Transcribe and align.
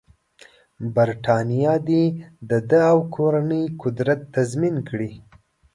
برټانیه 0.95 1.75
دې 1.87 2.05
د 2.49 2.51
ده 2.69 2.81
او 2.91 2.99
کورنۍ 3.15 3.63
قدرت 3.81 4.19
تضمین 4.35 4.75
کړي. 4.89 5.11